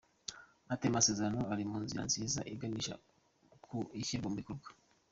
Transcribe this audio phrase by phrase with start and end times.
[0.73, 2.93] Ati” Aya masezerano ari mu nzira nziza iganisha
[3.65, 4.67] ku ishyirwa mu bikorwa.